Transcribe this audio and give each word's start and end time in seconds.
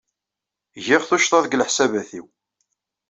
Giɣ 0.85 1.01
tuccḍa 1.09 1.39
deg 1.45 1.57
leḥsabat-inu. 1.57 2.25